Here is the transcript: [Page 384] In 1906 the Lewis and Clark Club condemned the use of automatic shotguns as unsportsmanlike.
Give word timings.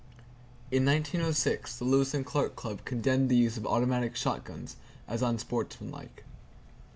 [Page 0.71 0.79
384] 0.79 0.79
In 0.79 1.25
1906 1.27 1.77
the 1.77 1.85
Lewis 1.85 2.13
and 2.15 2.25
Clark 2.25 2.55
Club 2.55 2.83
condemned 2.85 3.29
the 3.29 3.35
use 3.35 3.55
of 3.55 3.67
automatic 3.67 4.15
shotguns 4.15 4.75
as 5.07 5.21
unsportsmanlike. 5.21 6.23